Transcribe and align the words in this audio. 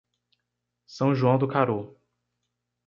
São 0.87 1.13
João 1.13 1.37
do 1.37 1.47
Caru 1.47 1.95